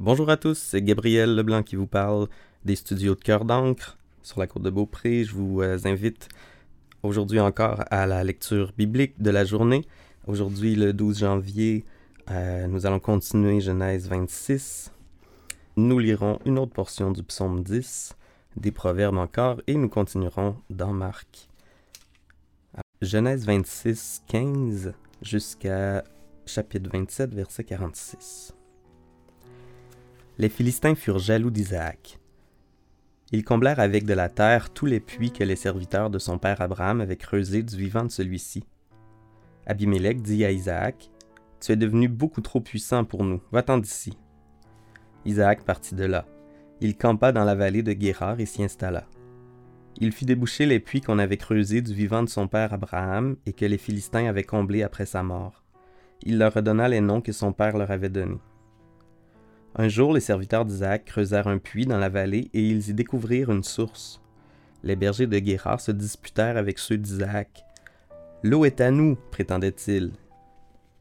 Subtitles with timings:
[0.00, 2.26] Bonjour à tous, c'est Gabriel Leblanc qui vous parle
[2.64, 5.24] des studios de Cœur d'encre sur la côte de Beaupré.
[5.24, 6.26] Je vous euh, invite
[7.02, 9.84] aujourd'hui encore à la lecture biblique de la journée.
[10.26, 11.84] Aujourd'hui, le 12 janvier,
[12.30, 14.90] euh, nous allons continuer Genèse 26.
[15.76, 18.16] Nous lirons une autre portion du psaume 10,
[18.56, 21.50] des proverbes encore, et nous continuerons dans Marc.
[23.02, 26.04] Genèse 26, 15 jusqu'à
[26.46, 28.54] chapitre 27, verset 46.
[30.40, 32.18] Les Philistins furent jaloux d'Isaac.
[33.30, 36.62] Ils comblèrent avec de la terre tous les puits que les serviteurs de son père
[36.62, 38.64] Abraham avaient creusés du vivant de celui-ci.
[39.66, 41.10] Abimelech dit à Isaac
[41.60, 44.16] Tu es devenu beaucoup trop puissant pour nous, va-t'en d'ici.
[45.26, 46.24] Isaac partit de là.
[46.80, 49.06] Il campa dans la vallée de Guérard et s'y installa.
[49.98, 53.52] Il fit déboucher les puits qu'on avait creusés du vivant de son père Abraham et
[53.52, 55.64] que les Philistins avaient comblés après sa mort.
[56.22, 58.40] Il leur redonna les noms que son père leur avait donnés.
[59.76, 63.50] Un jour, les serviteurs d'Isaac creusèrent un puits dans la vallée et ils y découvrirent
[63.50, 64.20] une source.
[64.82, 67.64] Les bergers de Guérard se disputèrent avec ceux d'Isaac.
[68.42, 70.12] L'eau est à nous, prétendait-il.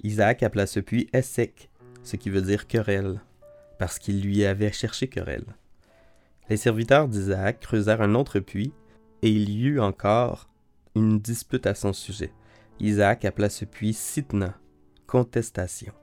[0.03, 1.69] Isaac appela ce puits Essek,
[2.03, 3.21] ce qui veut dire querelle,
[3.79, 5.45] parce qu'il lui avait cherché querelle.
[6.49, 8.73] Les serviteurs d'Isaac creusèrent un autre puits,
[9.21, 10.49] et il y eut encore
[10.95, 12.33] une dispute à son sujet.
[12.79, 14.57] Isaac appela ce puits Sitna,
[15.07, 15.93] contestation.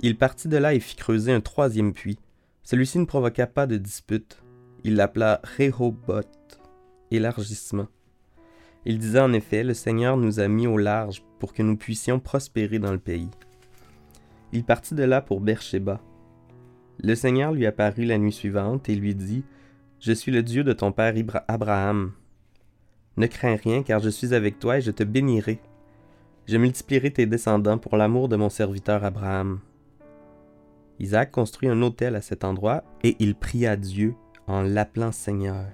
[0.00, 2.18] Il partit de là et fit creuser un troisième puits.
[2.62, 4.42] Celui-ci ne provoqua pas de dispute.
[4.82, 6.60] Il l'appela Rehoboth,
[7.10, 7.88] élargissement.
[8.84, 12.20] Il disait en effet, le Seigneur nous a mis au large pour que nous puissions
[12.20, 13.30] prospérer dans le pays.
[14.52, 16.00] Il partit de là pour Beersheba.
[17.02, 19.42] Le Seigneur lui apparut la nuit suivante et lui dit,
[20.00, 21.14] Je suis le Dieu de ton père
[21.48, 22.12] Abraham.
[23.16, 25.60] Ne crains rien, car je suis avec toi et je te bénirai.
[26.46, 29.60] Je multiplierai tes descendants pour l'amour de mon serviteur Abraham.
[31.00, 34.14] Isaac construit un autel à cet endroit et il pria Dieu
[34.46, 35.72] en l'appelant Seigneur.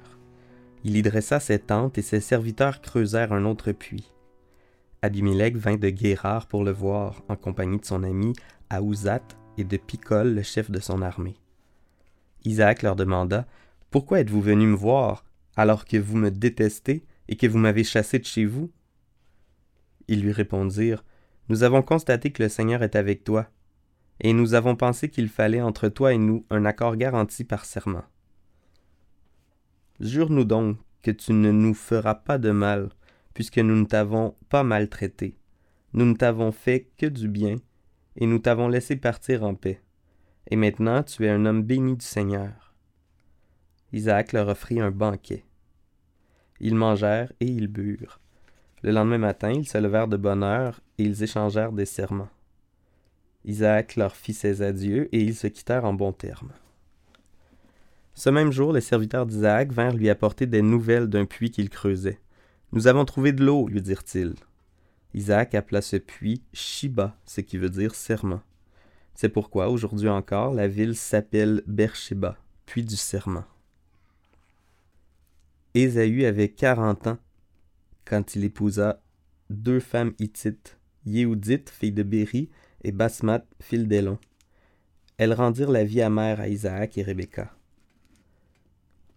[0.82, 4.12] Il y dressa ses tentes et ses serviteurs creusèrent un autre puits.
[5.02, 8.32] Abimelech vint de Guérard pour le voir, en compagnie de son ami
[8.70, 9.22] Aouzat
[9.58, 11.36] et de Picol, le chef de son armée.
[12.44, 13.46] Isaac leur demanda
[13.90, 15.24] Pourquoi êtes-vous venus me voir,
[15.56, 18.70] alors que vous me détestez et que vous m'avez chassé de chez vous?
[20.08, 21.04] Ils lui répondirent
[21.48, 23.50] Nous avons constaté que le Seigneur est avec toi,
[24.20, 28.04] et nous avons pensé qu'il fallait entre toi et nous un accord garanti par serment.
[30.00, 32.90] Jure-nous donc que tu ne nous feras pas de mal,
[33.34, 35.36] puisque nous ne t'avons pas maltraité.
[35.92, 37.56] Nous ne t'avons fait que du bien,
[38.16, 39.80] et nous t'avons laissé partir en paix.
[40.50, 42.74] Et maintenant tu es un homme béni du Seigneur.
[43.92, 45.44] Isaac leur offrit un banquet.
[46.60, 48.20] Ils mangèrent et ils burent.
[48.82, 52.28] Le lendemain matin, ils se levèrent de bonne heure et ils échangèrent des serments.
[53.44, 56.52] Isaac leur fit ses adieux et ils se quittèrent en bons termes.
[58.14, 62.20] Ce même jour, les serviteurs d'Isaac vinrent lui apporter des nouvelles d'un puits qu'il creusait.
[62.72, 64.34] Nous avons trouvé de l'eau, lui dirent-ils.
[65.14, 68.42] Isaac appela ce puits Shiba, ce qui veut dire serment.
[69.14, 72.36] C'est pourquoi, aujourd'hui encore, la ville s'appelle Beersheba,
[72.66, 73.44] puits du serment.
[75.74, 77.18] Ésaü avait quarante ans
[78.04, 79.02] quand il épousa
[79.50, 82.50] deux femmes hittites, Yéhoudite, fille de Béri,
[82.82, 84.18] et Basmat, fil d'Élon.
[85.16, 87.52] Elles rendirent la vie amère à Isaac et Rebecca.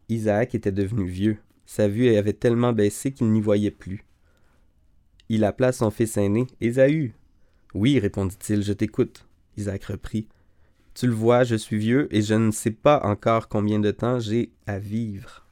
[0.09, 1.38] Isaac était devenu vieux.
[1.66, 4.06] Sa vue avait tellement baissé qu'il n'y voyait plus.
[5.29, 7.13] Il appela son fils aîné, Ésaü.
[7.73, 9.25] Oui, répondit-il, je t'écoute.
[9.57, 10.28] Isaac reprit.
[10.94, 14.19] Tu le vois, je suis vieux et je ne sais pas encore combien de temps
[14.19, 15.47] j'ai à vivre.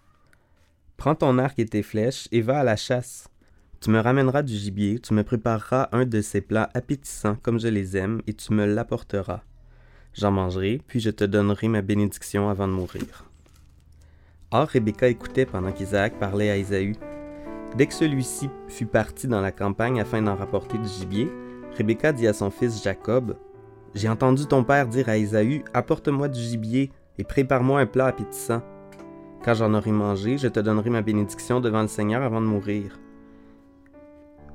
[0.97, 3.30] Prends ton arc et tes flèches et va à la chasse.
[3.81, 7.67] Tu me ramèneras du gibier, tu me prépareras un de ces plats appétissants comme je
[7.67, 9.41] les aime, et tu me l'apporteras.
[10.13, 13.25] J'en mangerai, puis je te donnerai ma bénédiction avant de mourir.
[14.51, 16.93] Or Rebecca écoutait pendant qu'Isaac parlait à Ésaü.
[17.75, 21.31] Dès que celui-ci fut parti dans la campagne afin d'en rapporter du gibier,
[21.75, 23.35] Rebecca dit à son fils Jacob
[23.95, 28.61] J'ai entendu ton père dire à Ésaü Apporte-moi du gibier et prépare-moi un plat appétissant.
[29.43, 33.00] Quand j'en aurai mangé, je te donnerai ma bénédiction devant le Seigneur avant de mourir.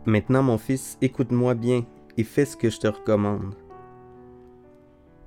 [0.07, 1.85] Maintenant, mon fils, écoute-moi bien
[2.17, 3.57] et fais ce que je te recommande.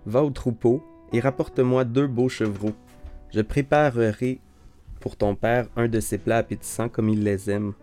[0.05, 0.81] Va au troupeau
[1.11, 2.73] et rapporte-moi deux beaux chevreaux.
[3.31, 4.39] Je préparerai
[5.01, 7.73] pour ton père un de ces plats appétissants comme il les aime.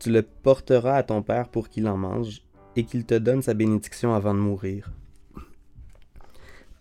[0.00, 2.42] Tu le porteras à ton père pour qu'il en mange
[2.74, 4.90] et qu'il te donne sa bénédiction avant de mourir.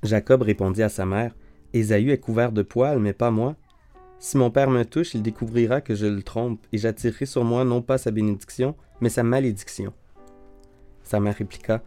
[0.02, 1.36] Jacob répondit à sa mère
[1.74, 3.56] Ésaü est couvert de poils, mais pas moi.
[4.18, 7.64] Si mon père me touche, il découvrira que je le trompe, et j'attirerai sur moi
[7.64, 9.94] non pas sa bénédiction, mais sa malédiction.
[11.04, 11.82] Sa mère répliqua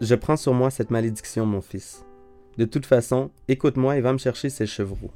[0.00, 2.04] Je prends sur moi cette malédiction, mon fils.
[2.56, 5.12] De toute façon, écoute-moi et va me chercher ces chevreaux.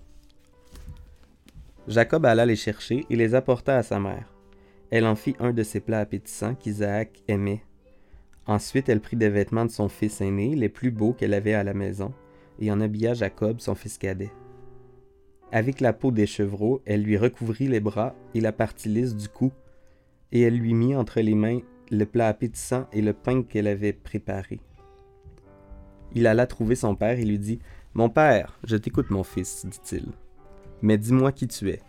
[1.89, 4.35] Jacob alla les chercher et les apporta à sa mère.
[4.91, 7.65] Elle en fit un de ces plats appétissants qu'Isaac aimait.
[8.47, 11.65] Ensuite, elle prit des vêtements de son fils aîné, les plus beaux qu'elle avait à
[11.65, 12.13] la maison,
[12.59, 14.33] et en habilla Jacob, son fils cadet.
[15.53, 19.29] Avec la peau des chevreaux, elle lui recouvrit les bras et la partie lisse du
[19.29, 19.53] cou,
[20.33, 21.61] et elle lui mit entre les mains
[21.91, 24.61] le plat appétissant et le pain qu'elle avait préparé.
[26.15, 27.61] Il alla trouver son père et lui dit
[27.95, 30.07] Mon père, je t'écoute, mon fils, dit-il.
[30.83, 31.81] Mais dis-moi qui tu es.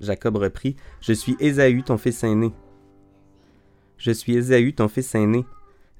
[0.00, 2.52] Jacob reprit Je suis Ésaü, ton fils aîné.
[3.98, 5.44] Je suis Ésaü, ton fils aîné.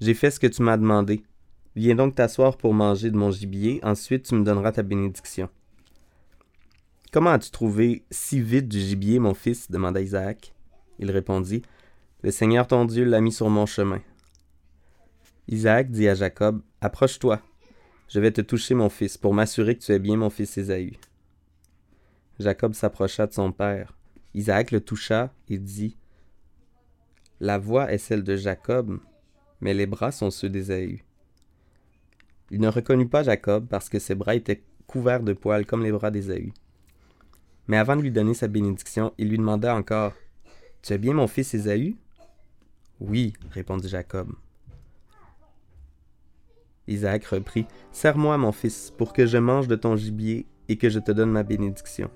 [0.00, 1.22] J'ai fait ce que tu m'as demandé.
[1.76, 5.48] Viens donc t'asseoir pour manger de mon gibier, ensuite tu me donneras ta bénédiction.
[7.12, 10.52] Comment as-tu trouvé si vite du gibier, mon fils demanda Isaac.
[11.00, 11.62] Il répondit
[12.22, 14.02] Le Seigneur ton Dieu l'a mis sur mon chemin.
[15.48, 17.40] Isaac dit à Jacob Approche-toi.
[18.08, 20.98] Je vais te toucher, mon fils, pour m'assurer que tu es bien mon fils Ésaü.
[22.38, 23.96] Jacob s'approcha de son père.
[24.34, 25.96] Isaac le toucha et dit
[27.40, 29.00] La voix est celle de Jacob,
[29.62, 31.02] mais les bras sont ceux d'Ésaü.
[32.50, 35.92] Il ne reconnut pas Jacob parce que ses bras étaient couverts de poils comme les
[35.92, 36.52] bras d'Ésaü.
[37.68, 40.12] Mais avant de lui donner sa bénédiction, il lui demanda encore
[40.82, 41.96] Tu es bien mon fils Ésaü
[43.00, 44.32] Oui, répondit Jacob.
[46.88, 50.98] Isaac reprit Serre-moi, mon fils, pour que je mange de ton gibier et que je
[50.98, 52.10] te donne ma bénédiction.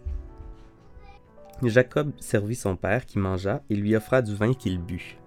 [1.62, 5.18] Jacob servit son père qui mangea et lui offra du vin qu'il but.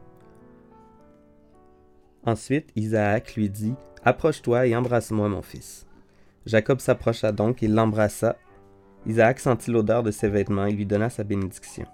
[2.26, 5.86] Ensuite, Isaac lui dit Approche-toi et embrasse-moi, mon fils.
[6.46, 8.36] Jacob s'approcha donc et l'embrassa.
[9.06, 11.86] Isaac sentit l'odeur de ses vêtements et lui donna sa bénédiction.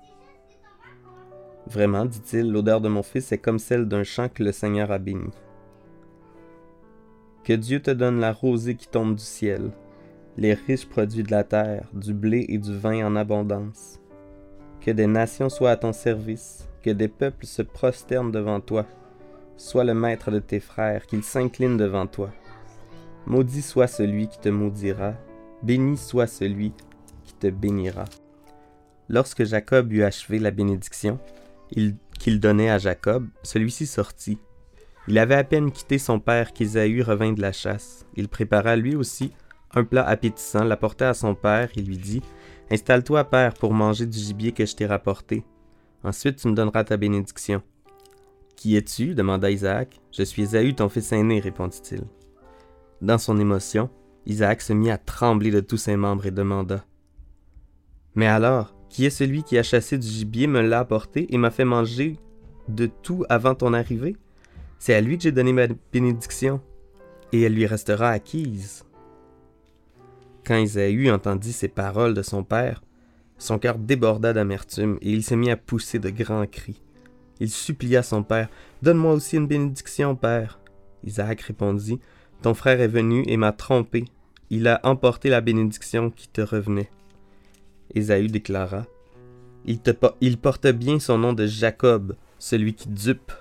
[1.68, 4.98] Vraiment, dit-il, l'odeur de mon fils est comme celle d'un champ que le Seigneur a
[4.98, 5.32] béni.
[7.44, 9.72] Que Dieu te donne la rosée qui tombe du ciel,
[10.38, 14.00] les riches produits de la terre, du blé et du vin en abondance.
[14.82, 18.86] Que des nations soient à ton service, que des peuples se prosternent devant toi.
[19.56, 22.32] Sois le maître de tes frères, qu'ils s'inclinent devant toi.
[23.26, 25.14] Maudit soit celui qui te maudira,
[25.62, 26.74] béni soit celui
[27.24, 28.06] qui te bénira.
[29.08, 31.20] Lorsque Jacob eut achevé la bénédiction
[32.20, 34.38] qu'il donnait à Jacob, celui-ci sortit.
[35.08, 38.06] Il avait à peine quitté son père qu'Ésaü revint de la chasse.
[38.16, 39.32] Il prépara lui aussi
[39.74, 42.22] un plat appétissant, l'apporta à son père et lui dit
[42.72, 45.44] Installe-toi, père, pour manger du gibier que je t'ai rapporté.
[46.04, 47.62] Ensuite, tu me donneras ta bénédiction.
[48.56, 49.16] Qui es-tu?
[49.16, 50.00] demanda Isaac.
[50.12, 52.04] Je suis Ésaü, ton fils aîné, répondit-il.
[53.02, 53.90] Dans son émotion,
[54.26, 56.86] Isaac se mit à trembler de tous ses membres et demanda
[58.16, 61.50] Mais alors, qui est celui qui a chassé du gibier, me l'a apporté et m'a
[61.50, 62.16] fait manger
[62.68, 64.16] de tout avant ton arrivée?
[64.78, 66.62] C'est à lui que j'ai donné ma bénédiction,
[67.32, 68.86] et elle lui restera acquise.
[70.46, 72.84] Quand Isaïe entendit ces paroles de son père,
[73.40, 76.80] son cœur déborda d'amertume et il se mit à pousser de grands cris.
[77.40, 78.50] Il supplia son père
[78.84, 80.60] Donne-moi aussi une bénédiction, père.
[81.04, 82.00] Isaac répondit
[82.44, 84.06] Ton frère est venu et m'a trompé.
[84.52, 86.92] Il a emporté la bénédiction qui te revenait.
[87.96, 88.86] Ésaü déclara
[89.66, 93.32] il, porte bien son nom de Jacob, celui qui dupe,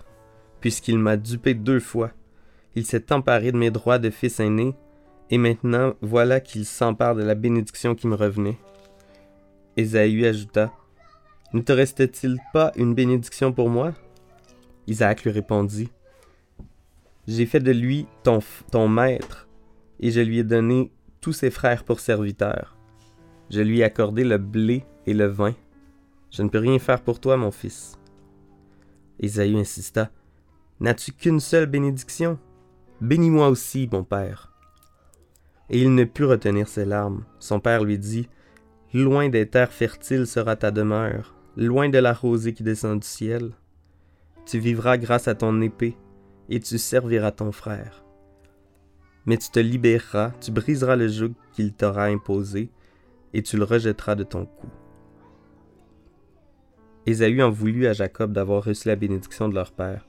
[0.61, 2.13] puisqu'il m'a dupé deux fois.
[2.75, 4.75] Il s'est emparé de mes droits de fils aîné
[5.31, 8.59] et maintenant, voilà qu'il s'empare de la bénédiction qui me revenait.
[9.77, 10.73] Ésaü ajouta
[11.55, 13.93] Ne te reste-t-il pas une bénédiction pour moi?
[14.87, 15.89] Isaac lui répondit
[17.27, 19.49] J'ai fait de lui ton maître,
[20.01, 22.71] et je lui ai donné tous ses frères pour serviteurs.
[23.53, 25.55] Je lui ai accordé le blé et le vin.
[26.31, 27.99] Je ne peux rien faire pour toi, mon fils.
[29.21, 30.11] Ésaü insista
[30.81, 32.39] N'as-tu qu'une seule bénédiction?
[33.01, 34.53] Bénis-moi aussi, mon père
[35.73, 37.25] et il ne put retenir ses larmes.
[37.41, 38.29] Son père lui dit
[38.93, 43.53] Loin des terres fertiles sera ta demeure, loin de la rosée qui descend du ciel.
[44.44, 45.97] Tu vivras grâce à ton épée,
[46.51, 48.05] et tu serviras ton frère.
[49.25, 52.71] Mais tu te libéreras, tu briseras le joug qu'il t'aura imposé,
[53.34, 54.69] et tu le rejetteras de ton cou.
[57.06, 60.06] Ésaü en voulut à Jacob d'avoir reçu la bénédiction de leur père.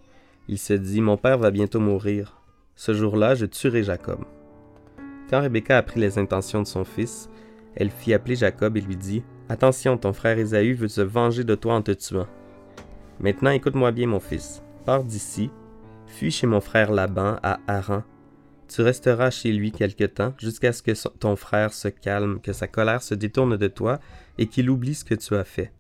[0.48, 2.42] Il se dit Mon père va bientôt mourir.
[2.76, 4.20] Ce jour-là, je tuerai Jacob.
[5.30, 7.30] Quand Rebecca apprit les intentions de son fils,
[7.76, 11.56] elle fit appeler Jacob et lui dit Attention, ton frère Ésaü veut se venger de
[11.56, 12.28] toi en te tuant.
[13.20, 14.62] Maintenant écoute-moi bien, mon fils.
[14.86, 15.50] Pars d'ici,
[16.08, 18.04] fuis chez mon frère Laban à Haran.
[18.74, 22.68] Tu resteras chez lui quelque temps jusqu'à ce que ton frère se calme, que sa
[22.68, 24.00] colère se détourne de toi
[24.40, 25.72] et qu'il oublie ce que tu as fait.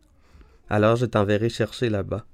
[0.69, 2.27] Alors je t'enverrai chercher là-bas.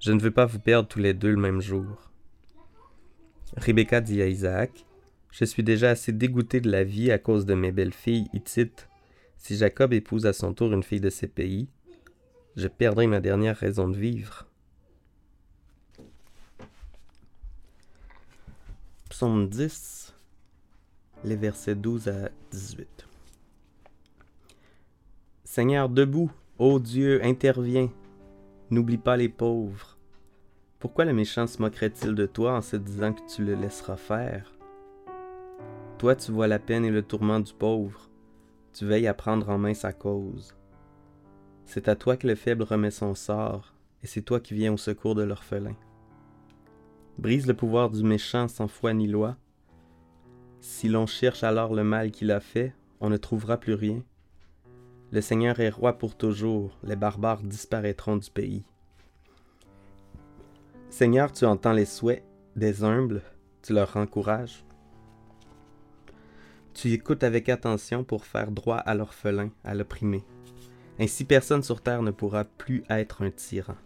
[0.00, 2.10] Je ne veux pas vous perdre tous les deux le même jour.
[3.58, 4.86] Rebecca dit à Isaac
[5.30, 8.88] Je suis déjà assez dégoûté de la vie à cause de mes belles-filles hittites.
[9.36, 11.68] Si Jacob épouse à son tour une fille de ces pays,
[12.56, 14.46] je perdrai ma dernière raison de vivre.
[19.16, 20.12] Psaume 10,
[21.22, 23.06] les versets 12 à 18.
[25.44, 27.92] Seigneur, debout, ô Dieu, interviens.
[28.70, 29.96] N'oublie pas les pauvres.
[30.80, 34.52] Pourquoi le méchant se moquerait-il de toi en se disant que tu le laisseras faire?
[35.98, 38.10] Toi, tu vois la peine et le tourment du pauvre.
[38.72, 40.56] Tu veilles à prendre en main sa cause.
[41.66, 44.76] C'est à toi que le faible remet son sort, et c'est toi qui viens au
[44.76, 45.76] secours de l'orphelin.
[47.18, 49.36] Brise le pouvoir du méchant sans foi ni loi.
[50.60, 54.02] Si l'on cherche alors le mal qu'il a fait, on ne trouvera plus rien.
[55.12, 58.64] Le Seigneur est roi pour toujours, les barbares disparaîtront du pays.
[60.90, 62.24] Seigneur, tu entends les souhaits
[62.56, 63.22] des humbles,
[63.62, 64.64] tu leur encourages.
[66.72, 70.24] Tu écoutes avec attention pour faire droit à l'orphelin, à l'opprimé.
[70.98, 73.76] Ainsi personne sur terre ne pourra plus être un tyran.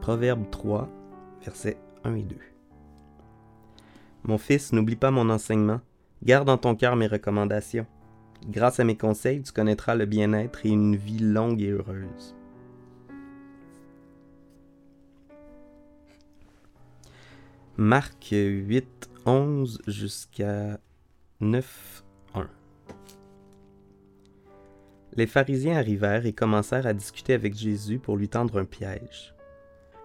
[0.00, 0.88] Proverbe 3,
[1.42, 2.36] versets 1 et 2.
[4.24, 5.80] Mon fils, n'oublie pas mon enseignement,
[6.22, 7.86] garde en ton cœur mes recommandations.
[8.48, 12.34] Grâce à mes conseils, tu connaîtras le bien-être et une vie longue et heureuse.
[17.76, 20.78] Marc 8, 11 jusqu'à
[21.40, 22.04] 9,
[22.34, 22.48] 1.
[25.14, 29.34] Les pharisiens arrivèrent et commencèrent à discuter avec Jésus pour lui tendre un piège.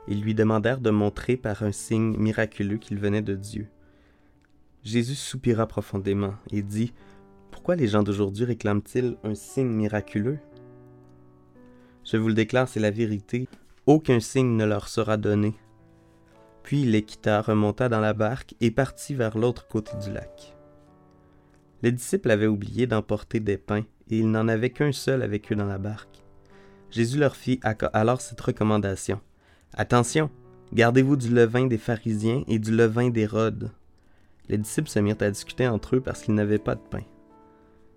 [0.07, 3.67] Ils lui demandèrent de montrer par un signe miraculeux qu'il venait de Dieu.
[4.83, 6.93] Jésus soupira profondément et dit
[7.49, 10.37] Pourquoi les gens d'aujourd'hui réclament-ils un signe miraculeux
[12.03, 13.49] Je vous le déclare, c'est la vérité.
[13.87, 15.55] Aucun signe ne leur sera donné.
[16.61, 20.55] Puis il les quitta, remonta dans la barque et partit vers l'autre côté du lac.
[21.81, 25.55] Les disciples avaient oublié d'emporter des pains, et il n'en avait qu'un seul avec eux
[25.55, 26.23] dans la barque.
[26.89, 27.59] Jésus leur fit
[27.93, 29.19] alors cette recommandation.
[29.77, 30.29] Attention,
[30.71, 33.71] gardez-vous du levain des pharisiens et du levain d'Hérode.
[34.47, 37.03] Les disciples se mirent à discuter entre eux parce qu'ils n'avaient pas de pain.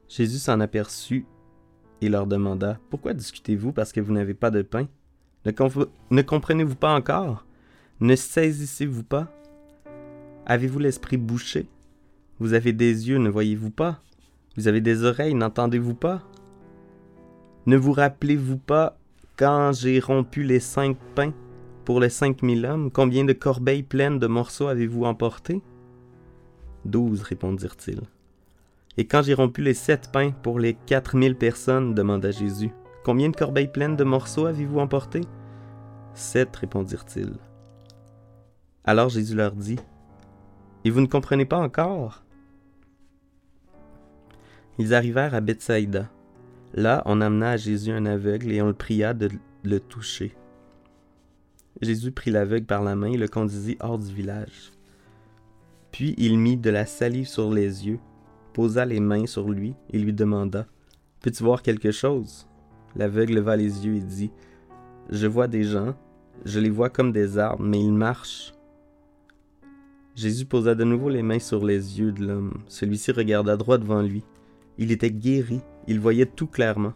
[0.09, 1.25] Jésus s'en aperçut
[2.01, 4.89] et leur demanda Pourquoi discutez-vous parce que vous n'avez pas de pain?
[5.47, 5.53] Ne,
[6.11, 7.47] ne comprenez-vous pas encore?
[8.01, 9.33] Ne saisissez-vous pas?
[10.47, 11.69] Avez-vous l'esprit bouché?
[12.41, 14.01] Vous avez des yeux, ne voyez-vous pas?
[14.57, 16.25] Vous avez des oreilles, n'entendez-vous pas?
[17.67, 18.99] Ne vous rappelez-vous pas
[19.37, 21.33] quand j'ai rompu les cinq pains?
[21.89, 25.63] Pour les cinq mille hommes, combien de corbeilles pleines de morceaux avez-vous emporté
[26.85, 28.03] Douze, répondirent-ils.
[28.99, 32.73] Et quand j'ai rompu les sept pains pour les quatre mille personnes, demanda Jésus,
[33.07, 35.23] combien de corbeilles pleines de morceaux avez-vous emporté
[36.13, 37.39] Sept, répondirent-ils.
[38.85, 39.79] Alors Jésus leur dit,
[40.85, 42.23] Et vous ne comprenez pas encore?
[44.79, 46.11] Ils arrivèrent à Bethsaïda.
[46.75, 49.31] Là, on amena à Jésus un aveugle et on le pria de
[49.65, 50.37] le toucher.
[51.81, 54.73] Jésus prit l'aveugle par la main et le conduisit hors du village.
[55.93, 58.01] Puis il mit de la salive sur les yeux,
[58.53, 60.67] posa les mains sur lui et lui demanda
[61.21, 62.47] Peux-tu voir quelque chose
[62.97, 64.31] L'aveugle leva les yeux et dit
[65.11, 65.95] Je vois des gens,
[66.45, 68.55] je les vois comme des arbres, mais ils marchent.
[70.17, 72.63] Jésus posa de nouveau les mains sur les yeux de l'homme.
[72.67, 74.25] Celui-ci regarda droit devant lui.
[74.77, 76.95] Il était guéri, il voyait tout clairement.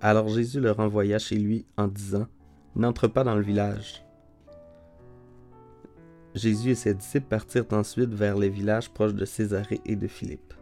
[0.00, 2.26] Alors Jésus le renvoya chez lui en disant
[2.74, 4.04] N'entre pas dans le village.
[6.34, 10.54] Jésus et ses disciples partirent ensuite vers les villages proches de Césarée et de Philippe.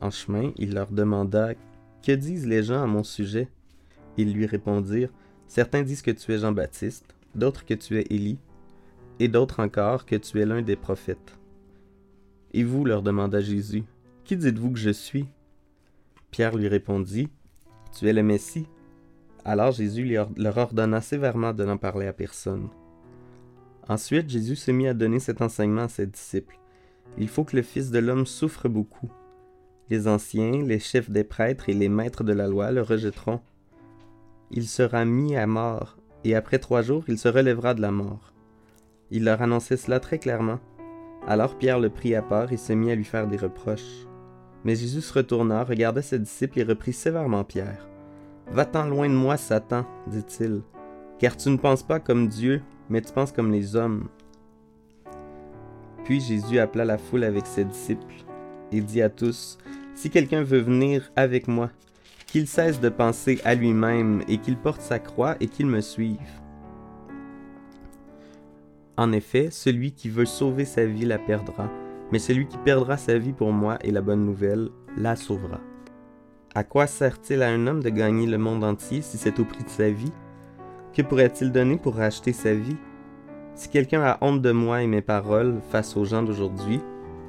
[0.00, 1.54] En chemin, il leur demanda
[2.02, 3.48] Que disent les gens à mon sujet?
[4.16, 5.12] Ils lui répondirent
[5.46, 8.38] Certains disent que tu es Jean-Baptiste, d'autres que tu es Élie,
[9.18, 11.38] et d'autres encore que tu es l'un des prophètes.
[12.52, 13.84] Et vous, leur demanda Jésus,
[14.24, 15.26] Qui dites-vous que je suis?
[16.30, 17.28] Pierre lui répondit
[17.96, 18.66] Tu es le Messie.
[19.48, 22.68] Alors Jésus leur ordonna sévèrement de n'en parler à personne.
[23.88, 26.58] Ensuite, Jésus se mit à donner cet enseignement à ses disciples.
[27.16, 29.10] Il faut que le Fils de l'homme souffre beaucoup.
[29.88, 33.40] Les anciens, les chefs des prêtres et les maîtres de la loi le rejetteront.
[34.50, 38.34] Il sera mis à mort, et après trois jours il se relèvera de la mort.
[39.10, 40.60] Il leur annonçait cela très clairement.
[41.26, 44.06] Alors Pierre le prit à part et se mit à lui faire des reproches.
[44.64, 47.88] Mais Jésus se retourna, regarda ses disciples et reprit sévèrement Pierre.
[48.50, 50.62] Va-t'en loin de moi, Satan, dit-il,
[51.18, 54.08] car tu ne penses pas comme Dieu, mais tu penses comme les hommes.
[56.04, 58.24] Puis Jésus appela la foule avec ses disciples
[58.72, 59.58] et dit à tous,
[59.94, 61.70] Si quelqu'un veut venir avec moi,
[62.26, 66.18] qu'il cesse de penser à lui-même et qu'il porte sa croix et qu'il me suive.
[68.96, 71.70] En effet, celui qui veut sauver sa vie la perdra,
[72.10, 75.60] Mais celui qui perdra sa vie pour moi et la bonne nouvelle la sauvera.
[76.58, 79.62] À quoi sert-il à un homme de gagner le monde entier si c'est au prix
[79.62, 80.10] de sa vie?
[80.92, 82.76] Que pourrait-il donner pour racheter sa vie?
[83.54, 86.80] Si quelqu'un a honte de moi et mes paroles face aux gens d'aujourd'hui,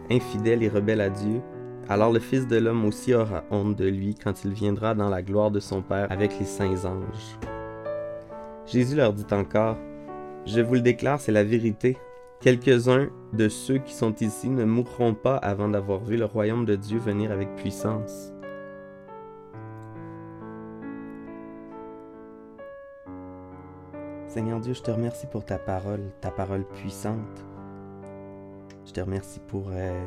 [0.09, 1.41] infidèle et rebelle à Dieu,
[1.87, 5.21] alors le Fils de l'homme aussi aura honte de lui quand il viendra dans la
[5.21, 7.37] gloire de son Père avec les saints anges.
[8.65, 9.77] Jésus leur dit encore,
[10.47, 11.97] Je vous le déclare, c'est la vérité.
[12.41, 16.75] Quelques-uns de ceux qui sont ici ne mourront pas avant d'avoir vu le royaume de
[16.75, 18.33] Dieu venir avec puissance.
[24.29, 27.43] Seigneur Dieu, je te remercie pour ta parole, ta parole puissante.
[28.85, 30.05] Je te remercie pour euh,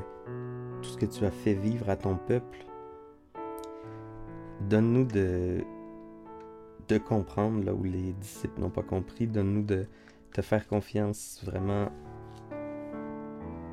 [0.81, 2.65] tout ce que tu as fait vivre à ton peuple.
[4.69, 5.65] Donne-nous de,
[6.87, 9.27] de comprendre là où les disciples n'ont pas compris.
[9.27, 9.87] Donne-nous de
[10.33, 11.91] te faire confiance vraiment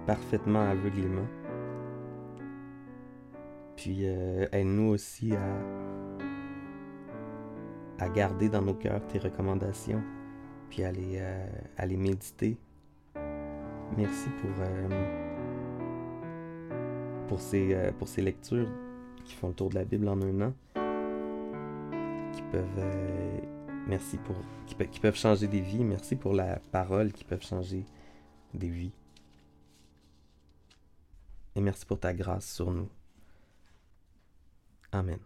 [0.08, 1.28] parfaitement aveuglément.
[3.76, 5.60] Puis euh, aide-nous aussi à,
[8.04, 10.02] à garder dans nos cœurs tes recommandations,
[10.70, 11.48] puis les, euh,
[11.86, 12.58] les méditer.
[13.98, 14.90] Merci pour, euh,
[17.28, 18.70] pour, ces, pour ces lectures
[19.26, 20.54] qui font le tour de la Bible en un an,
[22.34, 22.86] qui peuvent,
[23.88, 24.36] merci pour,
[24.92, 25.84] qui peuvent changer des vies.
[25.84, 27.86] Merci pour la parole qui peuvent changer
[28.54, 28.92] des vies
[31.60, 32.90] et merci pour ta grâce sur nous.
[34.92, 35.20] Amen.